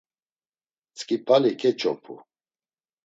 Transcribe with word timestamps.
Tzǩip̌ali 0.95 1.51
keç̌opu. 1.59 2.13